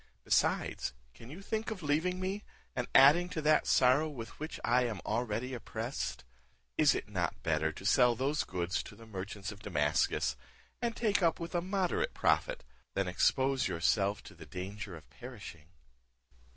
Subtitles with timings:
[0.23, 2.43] Besides, can you think of leaving me,
[2.75, 6.23] and adding to that sorrow with which I am already oppressed?
[6.75, 10.35] Is it not better to sell those goods to the merchants of Damascus,
[10.81, 12.63] and take up with a moderate profit,
[12.95, 15.67] than expose yourself to the danger of perishing?"